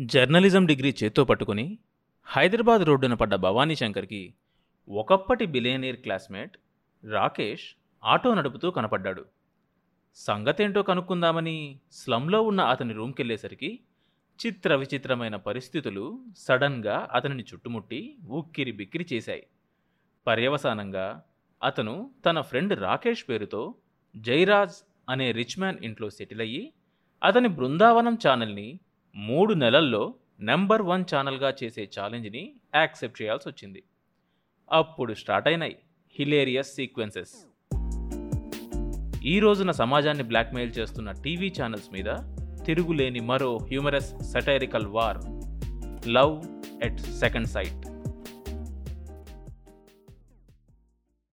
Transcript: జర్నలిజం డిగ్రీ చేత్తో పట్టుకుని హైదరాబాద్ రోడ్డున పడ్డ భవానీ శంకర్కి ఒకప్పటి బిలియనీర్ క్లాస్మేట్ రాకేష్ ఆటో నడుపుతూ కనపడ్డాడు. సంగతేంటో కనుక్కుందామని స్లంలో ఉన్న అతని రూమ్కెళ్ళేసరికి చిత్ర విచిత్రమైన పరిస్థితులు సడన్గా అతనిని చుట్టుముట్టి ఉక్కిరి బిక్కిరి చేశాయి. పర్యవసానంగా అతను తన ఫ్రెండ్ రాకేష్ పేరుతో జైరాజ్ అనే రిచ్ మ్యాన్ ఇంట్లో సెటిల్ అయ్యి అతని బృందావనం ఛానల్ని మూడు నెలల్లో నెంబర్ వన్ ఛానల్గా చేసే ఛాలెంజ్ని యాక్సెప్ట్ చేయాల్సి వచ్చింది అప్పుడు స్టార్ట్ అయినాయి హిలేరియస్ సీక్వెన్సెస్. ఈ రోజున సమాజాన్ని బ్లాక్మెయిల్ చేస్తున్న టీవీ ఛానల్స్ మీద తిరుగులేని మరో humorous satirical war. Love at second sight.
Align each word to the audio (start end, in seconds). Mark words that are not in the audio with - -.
జర్నలిజం 0.00 0.66
డిగ్రీ 0.66 0.94
చేత్తో 1.02 1.24
పట్టుకుని 1.24 1.78
హైదరాబాద్ 2.26 2.82
రోడ్డున 2.82 3.14
పడ్డ 3.14 3.34
భవానీ 3.34 3.76
శంకర్కి 3.76 4.34
ఒకప్పటి 4.88 5.46
బిలియనీర్ 5.46 5.96
క్లాస్మేట్ 5.96 6.56
రాకేష్ 7.10 7.66
ఆటో 8.04 8.34
నడుపుతూ 8.34 8.70
కనపడ్డాడు. 8.70 9.24
సంగతేంటో 10.14 10.82
కనుక్కుందామని 10.82 11.78
స్లంలో 11.92 12.42
ఉన్న 12.42 12.60
అతని 12.60 12.92
రూమ్కెళ్ళేసరికి 12.92 13.80
చిత్ర 14.46 14.74
విచిత్రమైన 14.74 15.36
పరిస్థితులు 15.36 16.24
సడన్గా 16.38 17.08
అతనిని 17.12 17.44
చుట్టుముట్టి 17.54 18.16
ఉక్కిరి 18.28 18.72
బిక్కిరి 18.72 19.06
చేశాయి. 19.12 19.46
పర్యవసానంగా 20.26 21.22
అతను 21.62 22.10
తన 22.26 22.40
ఫ్రెండ్ 22.40 22.80
రాకేష్ 22.80 23.28
పేరుతో 23.28 23.74
జైరాజ్ 24.16 24.76
అనే 25.10 25.32
రిచ్ 25.32 25.58
మ్యాన్ 25.58 25.78
ఇంట్లో 25.82 26.10
సెటిల్ 26.10 26.40
అయ్యి 26.40 26.72
అతని 27.22 27.48
బృందావనం 27.48 28.18
ఛానల్ని 28.28 28.80
మూడు 29.14 29.52
నెలల్లో 29.54 30.00
నెంబర్ 30.48 30.82
వన్ 30.82 31.04
ఛానల్గా 31.10 31.50
చేసే 31.60 31.82
ఛాలెంజ్ని 31.96 32.42
యాక్సెప్ట్ 32.74 33.18
చేయాల్సి 33.22 33.46
వచ్చింది 33.48 33.80
అప్పుడు 34.72 35.12
స్టార్ట్ 35.20 35.48
అయినాయి 35.48 35.76
హిలేరియస్ 36.16 36.72
సీక్వెన్సెస్. 36.78 37.34
ఈ 39.32 39.34
రోజున 39.44 39.70
సమాజాన్ని 39.82 40.24
బ్లాక్మెయిల్ 40.30 40.72
చేస్తున్న 40.78 41.10
టీవీ 41.24 41.48
ఛానల్స్ 41.58 41.88
మీద 41.92 42.10
తిరుగులేని 42.66 43.20
మరో 43.30 43.50
humorous 43.70 44.10
satirical 44.32 44.86
war. 44.96 45.20
Love 46.16 46.34
at 46.86 47.00
second 47.22 47.48
sight. 47.54 47.82